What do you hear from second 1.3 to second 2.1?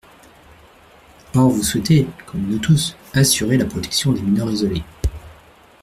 Or vous souhaitez,